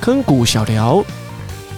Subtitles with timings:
[0.00, 1.04] 坑谷小聊，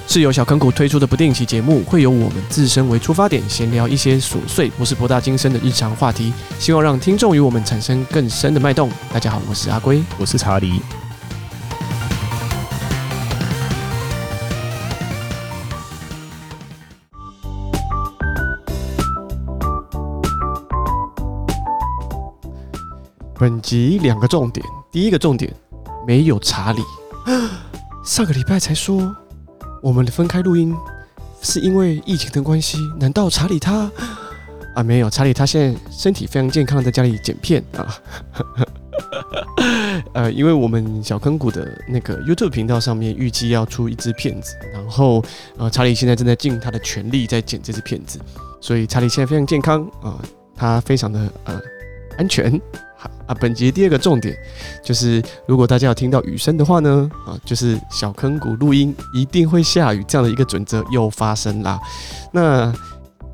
[0.06, 8.88] 是由小坑谷推出的不定期节目，会由我们自身为出发点，闲聊一些琐碎或是博大精深的日常话题，希望让听众与我们产生更深的脉动。
[9.12, 10.80] 大家好，我是阿龟，我是查理。
[23.36, 25.52] 本集两个重点，第一个重点，
[26.06, 26.82] 没有查理。
[28.04, 29.14] 上个礼拜才说
[29.80, 30.74] 我们的分开录音
[31.40, 33.90] 是因为疫情的关系，难道查理他
[34.74, 34.82] 啊？
[34.82, 37.94] 没有，查理他现在身体非常健康，在家里剪片啊。
[40.14, 45.24] 呃，因为我们小坑谷的那个 YouTube 频道上面预计要出一支片子，然后
[45.56, 48.20] 呃，查理现在正在尽他的全力在剪这支片子，
[48.60, 50.20] 所以查理现在非常健康啊，
[50.56, 51.60] 他非常的呃
[52.18, 52.60] 安全。
[53.26, 54.36] 啊，本集第二个重点
[54.82, 61.78] 就是，如果大家有听到雨声的话呢，啊，就是小坑谷录音一定会下雨这样的一个准则又发生啦。
[62.32, 62.72] 那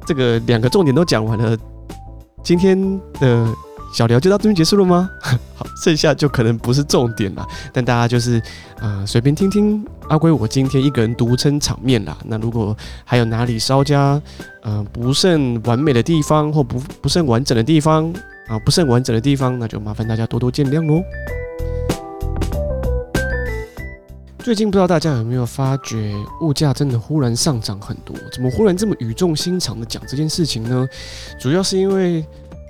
[0.06, 1.56] 这个两个重点都讲完了，
[2.42, 3.46] 今天的
[3.94, 5.08] 小聊就到这边结束了吗？
[5.56, 8.40] 好，剩下就可能不是重点了，但大家就是
[8.80, 12.16] 啊，随便听听阿龟我今天一个人独撑场面啦。
[12.24, 14.20] 那如果还有哪里稍加
[14.62, 18.12] 嗯不甚完美的地方或不不甚完整的地方。
[18.48, 21.02] 啊，不是很完整的地方，那就麻烦大家多多见谅喽。
[24.38, 28.16] 最近不知道大家有没有发觉，物价真的忽然上涨很多？
[28.32, 30.88] 怎么忽然这么语重心长的讲这件事情呢？
[31.38, 32.24] 主要是因为，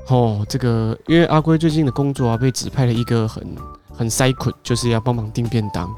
[0.08, 3.46] 哦，这个因为阿龟最近的工作啊，被指派了一个很
[3.94, 5.88] 很塞捆，就是要帮忙订便当。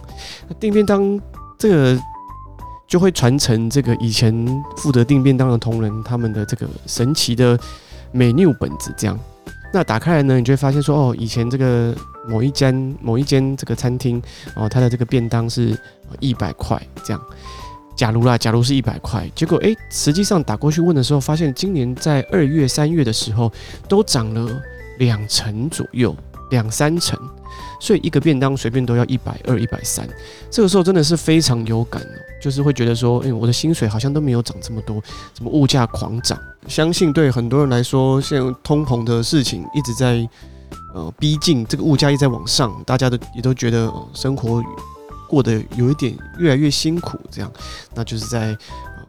[0.58, 1.18] 订便当
[1.56, 1.98] 这个
[2.86, 7.58] 就会传承这个以前负责订便当的同仁他们的这个神奇的
[8.12, 9.18] menu 本子，这样。
[9.72, 11.94] 那打开来呢，你就会发现说，哦，以前这个
[12.26, 14.20] 某一间某一间这个餐厅，
[14.54, 15.78] 哦，它的这个便当是
[16.18, 17.22] 一百块这样。
[17.96, 23.52] 假如啦，假如是一百块，结果诶，实际上打过去问的时候，发现今年在二月、三月的时候
[23.88, 24.60] 都涨了
[24.98, 26.16] 两成左右，
[26.50, 27.18] 两三成。
[27.78, 30.08] 所以一个便当随便都要一百二、一百三，
[30.50, 32.06] 这个时候真的是非常有感哦，
[32.40, 35.02] 就是会觉得说，哎，我的薪水好像都没有涨这么多，
[35.34, 36.38] 怎么物价狂涨？
[36.66, 40.28] 相信对很多人来说，现在通膨的事情一直在
[40.94, 44.62] 呃逼近，这个物价一直在往上，大家都也都觉得、生活
[45.28, 47.52] 过得有一点越来越辛苦，这样，
[47.94, 48.56] 那就是在、呃、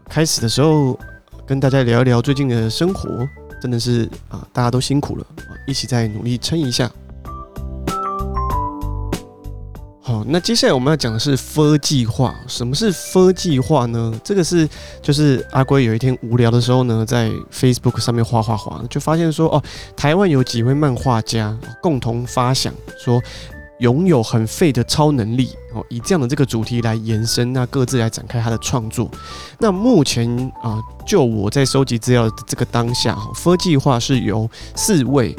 [0.09, 0.99] 开始的时候
[1.45, 3.27] 跟大家聊一聊最近的生活，
[3.61, 5.25] 真的是啊、大家都辛苦了、
[5.65, 6.91] 一起再努力撑一下。
[10.11, 12.35] 哦，那接下来我们要讲的是 “fur 计划”。
[12.45, 14.13] 什么是 “fur 计划”呢？
[14.25, 14.67] 这个是
[15.01, 19.63] 就是阿龟有一天无聊的时候呢，在 Facebook 上面画画画，就发现说哦，
[19.95, 23.21] 台湾有几位漫画家共同发想说。
[23.79, 29.09] 拥有很废的超能力哦，以这样的这个主题来延伸，那各自来展开他的创作。
[29.57, 30.29] 那目前
[30.61, 35.35] 啊、就我在收集资料的这个当下哈，分计划是由四位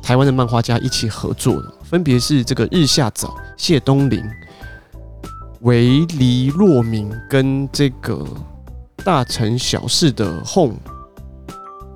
[0.00, 3.34] 台湾的漫画家一起合作的，分别是这个日下早。
[3.62, 4.28] 谢东霖、
[5.60, 8.26] 维黎若明跟这个
[9.04, 10.74] 大城小事的 Home，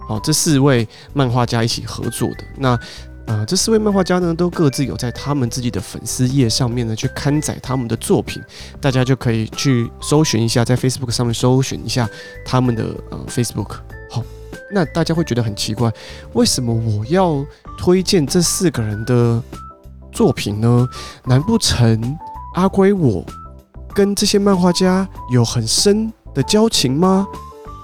[0.07, 2.45] 好，这四位漫画家一起合作的。
[2.57, 2.79] 那、
[3.27, 8.41] 呃，这四位漫画家呢，都各自有在他们自己的粉丝页上面呢去刊载他们的作品，
[8.81, 12.09] 大家就可以去搜寻一下，在 Facebook 上面搜寻一下
[12.45, 13.73] 他们的呃 Facebook。
[14.09, 14.23] 好，
[14.71, 15.93] 那大家会觉得很奇怪，
[16.33, 17.45] 为什么我要
[17.77, 19.43] 推荐这四个人的？
[20.17, 20.89] 作品呢？
[21.27, 22.19] 难不成
[22.55, 23.23] 阿龟我
[23.95, 27.27] 跟这些漫画家有很深的交情吗？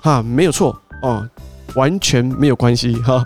[0.02, 1.28] 哈，没有错哦，
[1.74, 3.22] 完全没有关系哈。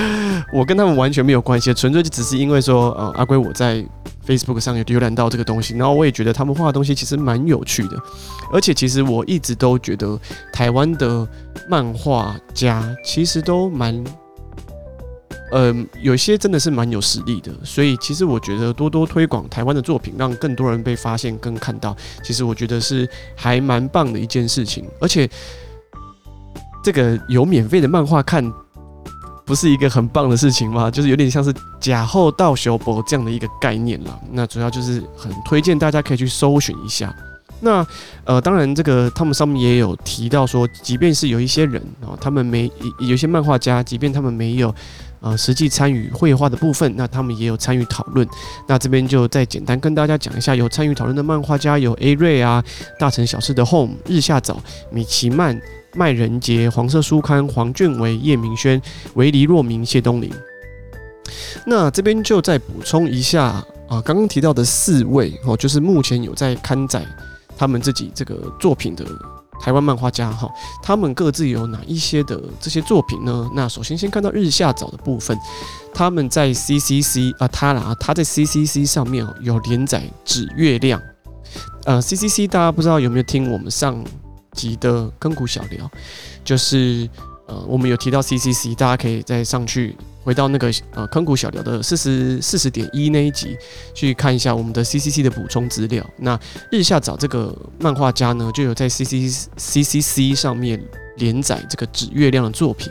[0.52, 3.82] 我跟他们完全没有关系，纯粹就只是因为说，呃，阿龟我在
[4.26, 7.96] Facebook 上有浏览到这个东西，然后我也觉得他们画的东西其实蛮有趣的，
[8.52, 10.20] 而且其实我一直都觉得
[10.52, 11.26] 台湾的
[11.66, 14.04] 漫画家其实都蛮。
[15.52, 24.84] 嗯、有些真的是蛮有实力的，所以其实我觉得多多推广台湾的作品，让更多人被发现跟看到，其实我觉得是还蛮棒的一件事情。
[25.00, 25.30] 而且
[26.82, 28.52] 这个有免费的漫画看，
[29.44, 30.90] 不是一个很棒的事情吗？
[30.90, 34.18] 就是有点像是假后到修博这样的一个概念啦。
[34.32, 37.14] 那主要就是很推荐大家可以去搜寻一下。
[37.60, 37.86] 那
[38.24, 42.68] 呃，当然这个他们上面也有提到说，即便是有一些人啊，他们没
[42.98, 44.74] 有一些漫画家，即便他们没有。
[45.24, 48.28] 呃，实际参与绘画的部分，那他们也有参与讨论。
[48.68, 52.62] 那这边就再简单跟大家讲一下，有参与讨论的漫画家有 A 瑞啊、
[52.98, 55.58] 大城小事的 Home、日下早、米奇曼、
[55.94, 58.78] 麦人杰、黄色书刊、黄俊维、叶明轩、
[59.14, 60.30] 维黎若明、谢东林。
[61.64, 63.44] 那这边就再补充一下、
[63.88, 67.02] 啊，刚刚提到的四位哦，就是目前有在刊载
[67.56, 69.06] 他们自己这个作品的
[69.64, 70.46] 台湾漫画家哈，
[70.82, 73.50] 他们各自有哪一些的这些作品呢？
[73.54, 75.38] 那首先先看到日下早的部分，
[75.94, 81.00] 他们在 CCC 啊，他啦，他在 CCC 上面哦有连载《指月亮》。
[81.86, 84.04] 呃，CCC 大家不知道有没有听我们上
[84.52, 85.90] 集的坑谷小聊，
[86.44, 87.08] 就是。
[87.46, 89.94] 呃，我们有提到 CCC，大家可以再上去
[90.24, 93.56] 回到那个呃坑谷小聊的四十四十点一那一集
[93.94, 96.04] 去看一下我们的 CCC 的补充资料。
[96.16, 96.38] 那
[96.72, 100.82] 日下找这个漫画家呢，就有在 C C C C C 上面
[101.18, 102.90] 连载这个指月亮的作品。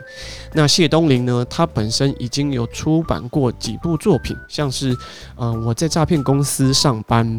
[0.53, 4.95] 那谢东林呢，他本身已经有出版过几部作品，像是
[5.35, 7.37] 呃我在诈骗公司上班。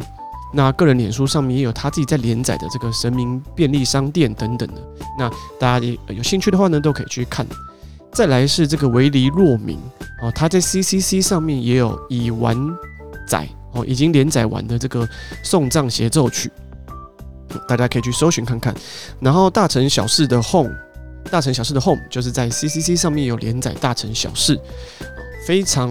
[0.57, 4.81] 那个人脸书上面也有他自己在连载的这个神明便利商店等等的，
[5.19, 7.45] 那大家有兴趣的话呢，都可以去看。
[8.15, 9.77] 再来是这个维尼洛明
[10.23, 12.57] 哦，他在 CCC 上面也有已完
[13.27, 15.07] 载哦，已经连载完的这个
[15.43, 16.49] 送葬协奏曲，
[17.67, 18.73] 大家可以去搜寻看看。
[19.19, 20.73] 然后大城小事的 Home，
[21.29, 24.59] 大城小事的 Home 就是在 CCC 上面有连载大城小事，
[25.45, 25.91] 非常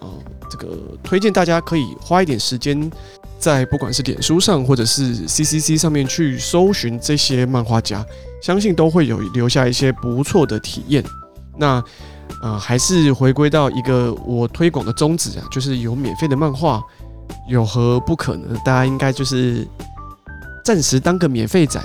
[0.00, 0.08] 呃
[0.50, 2.90] 这个推荐大家可以花一点时间。
[3.38, 8.04] 在不管是脸书上或者是 CCC 上面去搜寻这些漫画家，
[8.42, 11.04] 相信都会有留下一些不错的体验。
[11.58, 11.82] 那
[12.42, 16.80] 呃，还是回归到一个我推广的宗旨啊，就是有免费的漫画，
[17.48, 18.56] 有何不可呢？
[18.64, 19.66] 大家应该就是
[20.64, 21.80] 暂时当个免费仔，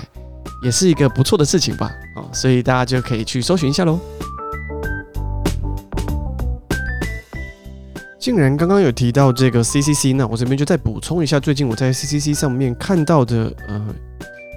[0.62, 1.90] 也是一个不错的事情吧。
[2.14, 3.98] 啊，所以大家就可以去搜寻一下喽。
[8.20, 13.86] 竟然刚刚有提到这个 CCC，那我这边就再补充一下，最近我在 CCC 上面看到的呃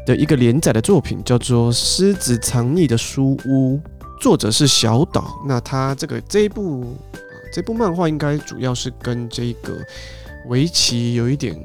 [0.06, 3.76] 的一个连载的作品，叫做《狮子藏匿的书屋》，
[4.20, 5.40] 作者是小岛。
[5.46, 6.96] 那他这个这一部、
[7.54, 9.78] 这部漫画应该主要是跟这个
[10.48, 11.56] 围棋有一点，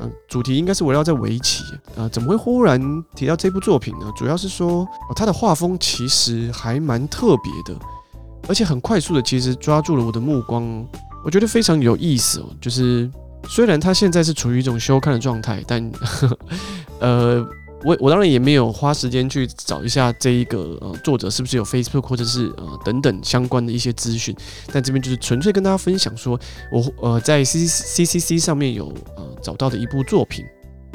[0.00, 1.62] 嗯、主题应该是围绕在围棋。
[1.96, 2.80] 呃，怎么会忽然
[3.14, 4.10] 提到这部作品呢？
[4.16, 7.80] 主要是说，哦，他的画风其实还蛮特别的，
[8.48, 10.86] 而且很快速的，其实抓住了我的目光。
[11.24, 13.08] 我觉得非常有意思哦，就是
[13.48, 16.38] 虽然他现在是处于一种休刊的状态，但呵呵
[16.98, 17.46] 呃，
[17.84, 24.34] 我我当然也没有花时间去找一下这一个呃作者是不是有 Facebook 或者是呃等等相关的一些资讯，
[24.72, 26.38] 但这边就是纯粹跟大家分享说，
[26.70, 28.86] 我呃在 C C C C 上面有
[29.16, 30.44] 呃找到的一部作品，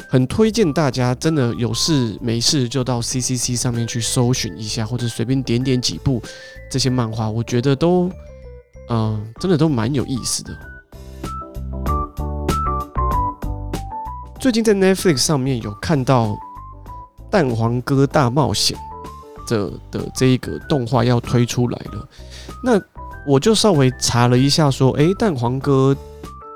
[0.10, 6.22] 很推荐大家真的有事没事就到 C C C 上面去搜寻一下，或者随便点点几部
[6.69, 8.10] 这些漫画，我觉得都。
[8.89, 10.57] 嗯、真的都蛮有意思的。
[14.39, 16.28] 最近在 Netflix 上面有看到
[17.29, 18.77] 《蛋黄哥大冒险》
[19.50, 22.07] 的的这一个动画要推出来了，
[22.63, 22.81] 那
[23.25, 25.95] 我就稍微查了一下，说，诶，蛋黄哥，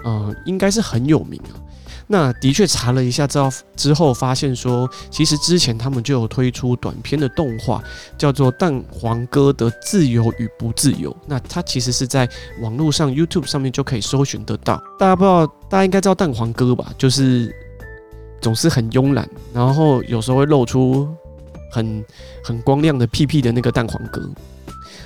[0.04, 1.60] 呃，应该是很有名啊。
[2.08, 7.82] 那的确查了一下，之后之后发现说，其实之前他们就有推出短片的动画，
[8.18, 11.10] 叫做《蛋黄哥的自由与不自由》。
[11.26, 12.28] 那它其实是在
[12.62, 14.82] 网络上 YouTube 上面就可以搜寻得到。
[15.00, 16.92] 大家不知道，大家应该知道蛋黄哥吧？
[16.98, 17.54] 就是
[18.42, 21.08] 总是很慵懒，然后有时候会露出
[21.72, 22.04] 很
[22.44, 24.22] 很光亮的屁屁的那个蛋黄哥。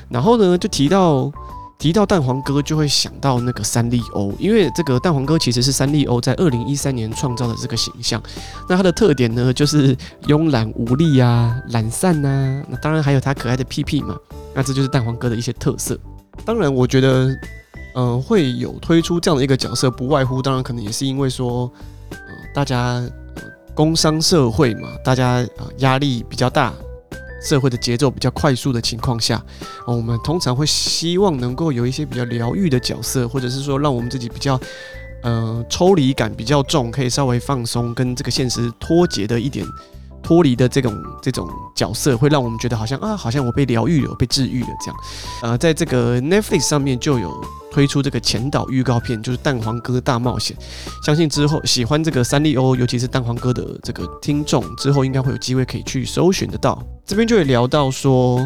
[0.10, 1.32] 然后呢，就提到。
[1.78, 8.20] 提到蛋黄哥，就会想到那个三丽鸥，因为这个蛋黄哥其实是三丽鸥在二零一三年创造的这个形象。
[8.70, 12.66] 那它的特点呢，就是慵懒无力啊，懒散呐、啊。
[12.70, 14.16] 那当然还有它可爱的屁屁嘛。
[14.54, 16.00] 那这就是蛋黄哥的一些特色。
[16.46, 17.28] 当然，我觉得，
[17.96, 21.70] 嗯、会有推出这样的一个角色，不外乎当然可能也是因为说，
[22.10, 22.18] 呃，
[22.54, 23.04] 大家、
[23.76, 26.74] 工商社会嘛，大家啊压力比较大。
[27.44, 29.40] 社会的节奏比较快速的情况下，
[29.86, 34.60] 我们通常会希望能够有一些比较疗愈的角色，或者是说让我们自己比较，
[35.22, 39.64] 呃，抽离感比较重，可以稍微放松，跟这个现实脱节的一点。
[40.26, 40.92] 脱离的这种
[41.22, 45.00] 这种角色，会让我们觉得好像啊，好像我被疗愈了，被治愈了这样。
[45.44, 47.32] 呃，在这个 Netflix 上面就有
[47.72, 50.58] 推出这个前导预告片，就是《蛋黄哥大冒险》。
[51.06, 56.82] 相信之后喜欢这个三丽鸥，尤其是蛋黄哥的这个听众，之后应该会有机会可以去搜寻得到。
[57.06, 58.40] 这边就会聊到说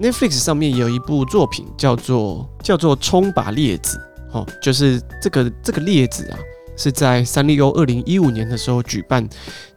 [0.00, 4.00] ，Netflix 上面有一部作品叫做叫做《冲吧列子》，
[4.38, 6.38] 哦，就是这个这个列子啊。
[6.76, 9.26] 是在三丽鸥二零一五年的时候举办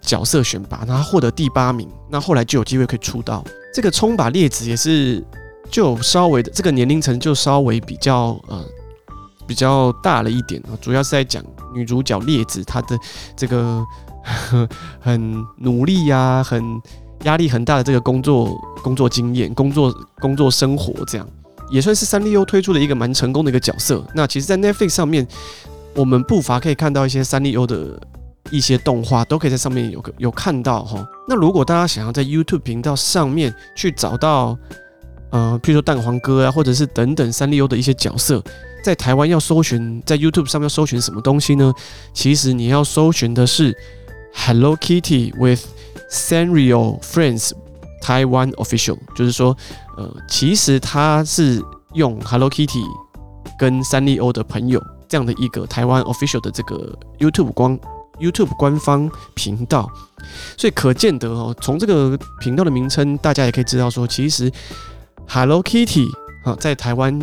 [0.01, 3.43] 角色选拔，然后获得第八名，那后来就有机会可以出道。
[3.73, 5.23] 这个冲吧列子也是
[5.69, 8.65] 就稍微的这个年龄层就稍微比较呃
[9.47, 12.97] 比较大了一点啊，主要是在讲女主角烈子她的
[13.35, 13.83] 这个
[14.99, 16.81] 很努力呀、很
[17.23, 21.27] 压力很大的这个工作工作经验、工作工作生活这样，
[21.69, 24.03] 也算是三丽鸥推出的一个蛮成功的一个角色。
[24.13, 25.27] 那其实，在 Netflix 上面。
[25.95, 27.99] 我们不乏可以看到一些三丽鸥的
[28.51, 31.05] 一些动画，都可以在上面有个有看到哈。
[31.27, 34.57] 那如果大家想要在 YouTube 频道上面去找到，
[35.31, 38.41] 呃，譬如说蛋黄哥啊，或者是等等三丽鸥的一些角色，
[38.83, 41.73] 在台湾要搜寻，在 YouTube 上面要搜寻什么东西呢？
[42.13, 43.75] 其实你要搜寻的是
[44.33, 45.63] Hello Kitty with
[46.09, 47.51] Sanrio Friends
[48.01, 49.55] Taiwan Official，就是说，
[49.97, 51.61] 呃，其实它是
[51.93, 52.83] 用 Hello Kitty
[53.59, 57.77] 跟三丽鸥的朋友这样的一个台湾 Official 的这个 YouTube 官
[58.19, 59.89] YouTube 官方频道，
[60.57, 64.51] 所以可见得哦，从这个频道的名称，大家也可以知道说，其实
[65.27, 66.07] Hello Kitty
[66.45, 67.19] 啊，在台湾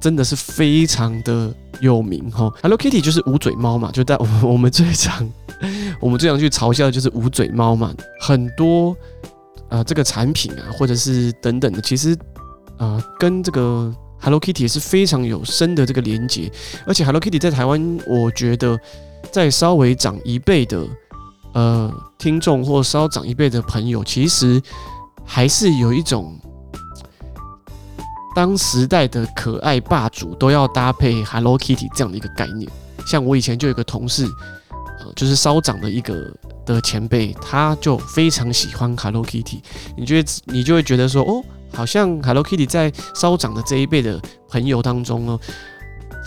[0.00, 2.52] 真的是非常的有名哈。
[2.62, 5.28] Hello Kitty 就是捂嘴猫嘛，就在我们我们最常
[6.00, 8.96] 我们最常去嘲笑的就是捂嘴猫嘛，很多。
[9.68, 12.14] 呃，这个产品啊，或者是等等的，其实
[12.76, 13.90] 呃，跟这个
[14.22, 16.50] Hello Kitty 也是非常有深的这个连接。
[16.86, 18.78] 而且 Hello Kitty 在台湾，我觉得
[19.32, 20.86] 在稍微长一辈的
[21.54, 24.62] 呃听众或稍长一辈的朋友，其实
[25.24, 26.38] 还是有一种
[28.34, 32.70] 当时代的可爱霸主都要搭配 Hello Kitty 这样的一个概念。
[33.06, 34.24] 像我以前就有个同事，
[35.00, 36.32] 呃，就是稍长的一个。
[36.64, 39.60] 的前辈，他就非常喜欢 Hello Kitty，
[39.96, 41.42] 你就会你就会觉得说，哦，
[41.74, 45.38] 好像 Hello Kitty 在稍长的这一辈的朋友当中呢，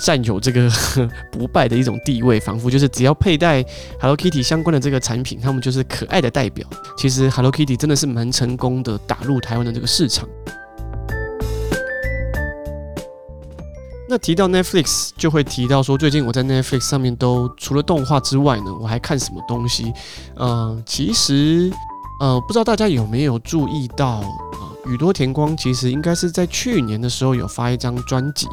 [0.03, 0.69] 占有这个
[1.31, 3.63] 不败的一种地位，仿佛就是只要佩戴
[3.99, 6.67] Hello Kitty 相关的这个产品，他们就是可爱的代表。
[6.97, 10.27] 其实 Hello Kitty 真的是蛮成功的打入台湾的这个市场。
[14.07, 19.91] 那提到 Netflix，就会提到说，最近我在 Netflix 上面都除了动画之外呢，我还看什么东西？
[20.35, 21.71] 呃，其实，
[22.19, 28.47] 呃，不知道大家有没有注意到，呃，宇多田光其实应该是在去年的时候有发一张专辑，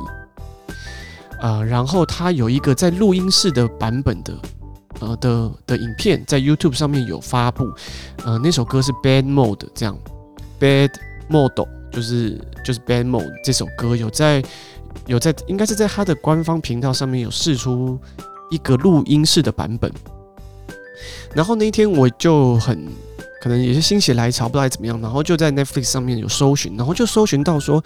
[1.41, 4.35] 呃，然后他有一个在录音室的版本的，
[5.01, 7.71] 呃的的影片在 YouTube 上面有发布，
[8.25, 9.97] 呃，那首歌是 Bad Mode 这样
[10.59, 10.91] ，Bad
[11.31, 14.43] Mode 就是就是 Bad Mode 这首歌有在。
[15.07, 17.99] 有在，应该是在他的官方频道上面有试出
[18.51, 19.91] 一个录音室的版本。
[21.35, 22.87] 然后那一天我就很
[23.43, 27.83] 可能也是心血来潮，不知道怎么样，然后就在 Netflix 上面有搜寻，然后就搜寻到说，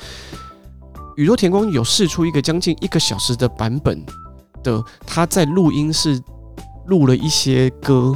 [1.16, 4.04] 宇多田光有试出一个将近一个小时的版本
[4.62, 6.20] 的，他在录音室
[6.86, 8.14] 录了一些歌，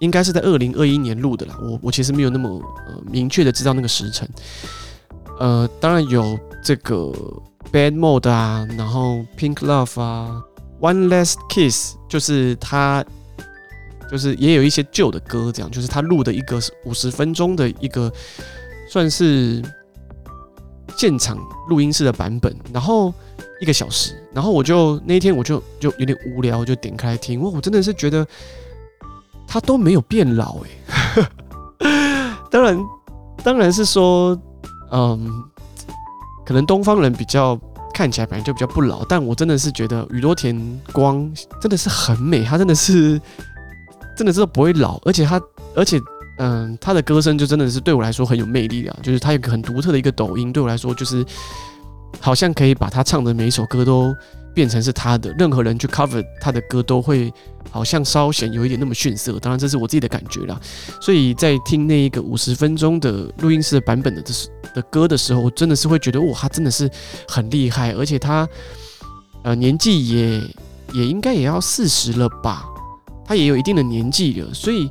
[0.00, 1.56] 应该是在二零二一年录的啦。
[1.62, 2.48] 我我其实没有那么
[2.88, 4.28] 呃明确的知道那个时辰。
[5.38, 7.10] 呃，当然有这个。
[7.72, 10.42] Bad Mode 啊，然后 Pink Love 啊
[10.80, 13.02] ，One Last Kiss，就是他，
[14.12, 18.12] 就是也有一些旧的歌，这样，就是他录的一个五十分钟的一个，
[18.88, 19.62] 算是
[20.96, 21.36] 现场
[21.68, 23.12] 录音室的版本，然后
[23.60, 28.24] 一个小时，然后我就那一天我就就有点无聊，就点开来听，哇，我真的是觉得
[29.48, 31.26] 他都没有变老诶。
[32.50, 32.78] 当然，
[33.42, 34.38] 当然是说，
[34.92, 35.44] 嗯。
[36.44, 37.58] 可能东方人比较
[37.94, 43.18] 看起来本来就比较不老，但我真的是觉得宇多田光真的是很美，他真的是
[44.16, 45.40] 真的是不会老，而且他
[45.74, 46.00] 而且
[46.38, 51.24] 嗯，他的歌声就真的是对我来说很有魅力啊，就是他有个很独特的一个抖音，对我来说就是
[52.20, 54.14] 好像可以把他唱的每一首歌都
[54.54, 57.32] 变成是他的，任何人去 cover 他的歌都会
[57.70, 60.60] 好像稍显有一点那么逊色，当然这是我自己的感觉啦，
[61.00, 64.48] 所以在听那一个五十分钟的录音室的版本的这是。
[64.74, 66.90] 的歌的时候，我真的是会觉得哇，他真的是
[67.28, 68.48] 很厉害，而且他
[69.42, 70.40] 呃年纪也
[70.94, 72.64] 也应该也要四十了吧，
[73.24, 74.88] 他也有一定的年纪了，所以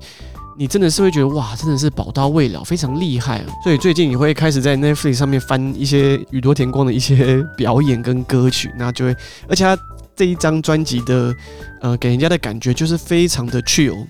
[0.57, 3.45] 你真的是会觉得哇，真的是宝刀未老，非常厉害啊！
[3.63, 9.15] 所以最近你会开始在 Netflix 上面翻一些宇多田光的一些表演跟歌曲，那就会，
[9.47, 9.77] 而且他
[10.15, 11.33] 这一张专辑的
[11.81, 14.05] 呃给人家的感觉就是非常的 chill。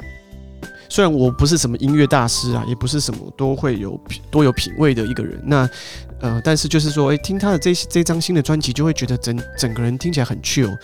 [0.90, 3.98] 虽然我不是什么音乐大师啊，也不是什么都会有
[4.30, 5.70] 多有品味的一个人，那
[6.20, 10.78] 呃，但是就是说，诶、听他的这这张新的专辑，就会觉得整整个人听起来很 chill，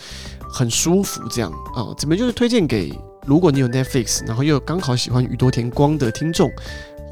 [0.49, 6.49] 很舒服，这样啊，怎么就是推荐给如果你有 Netflix，然后又刚好喜欢宇多田光的听众，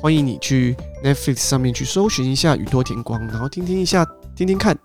[0.02, 4.06] 欢迎你去 Netflix 上面去搜寻一下宇多田光，然后听听一下。
[4.36, 4.78] 听听看，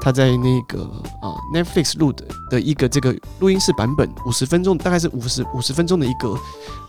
[0.00, 0.82] 他在那个
[1.22, 6.36] 啊 Netflix 录的的一个这个录音室版本，五十分钟，大概是五十五十分钟的一个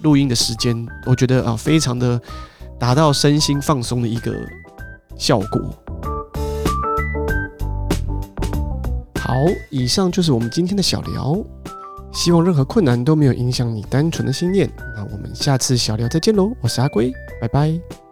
[0.02, 2.20] 录音的时间，我觉得啊，非常的
[2.80, 4.34] 达到身心放松的一个
[5.20, 5.89] 效果。
[9.30, 9.36] 好，
[9.70, 11.38] 以上就是我们今天的小聊，
[12.12, 14.68] 希望任何困难都没有影响你单纯的心念。
[14.96, 18.09] 那我们下次小聊再见喽，我是阿龟，拜拜。